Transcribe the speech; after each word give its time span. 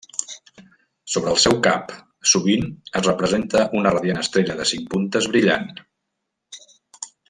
Sobre 1.15 1.29
el 1.33 1.37
seu 1.43 1.57
cap 1.67 1.93
sovint 2.31 2.65
es 3.01 3.05
representa 3.11 3.65
una 3.83 3.95
radiant 3.99 4.25
estrella 4.25 4.59
de 4.63 4.69
cinc 4.75 4.91
puntes 4.97 5.33
brillant. 5.37 5.73